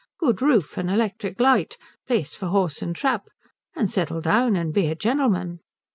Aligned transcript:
Good 0.19 0.41
roof 0.41 0.79
and 0.79 0.89
electric 0.89 1.39
light. 1.39 1.77
Place 2.07 2.33
for 2.33 2.47
horse 2.47 2.81
and 2.81 2.95
trap. 2.95 3.27
And 3.75 3.87
settle 3.87 4.19
down 4.19 4.55
and 4.55 4.73
be 4.73 4.87
a 4.87 4.95
gentleman." 4.95 5.59